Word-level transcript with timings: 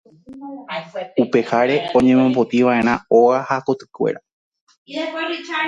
upeháre 1.23 1.75
oñemopotĩva'erã 1.97 2.93
óga 3.19 3.39
ha 3.49 3.55
kotykuéra 3.65 4.19